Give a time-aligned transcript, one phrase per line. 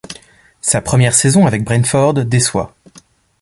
[0.61, 2.73] Sa première saison avec Brentford déçoit.